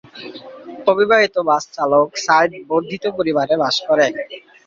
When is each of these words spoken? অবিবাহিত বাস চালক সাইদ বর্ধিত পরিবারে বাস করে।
অবিবাহিত 0.87 1.35
বাস 1.47 1.63
চালক 1.75 2.07
সাইদ 2.25 2.51
বর্ধিত 2.69 3.03
পরিবারে 3.17 3.53
বাস 3.61 3.75
করে। 3.87 4.07